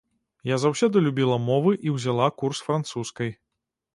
Я 0.51 0.55
заўсёды 0.61 1.01
любіла 1.07 1.35
мовы 1.49 1.75
і 1.89 1.93
ўзяла 1.95 2.31
курс 2.43 2.63
французскай. 2.69 3.31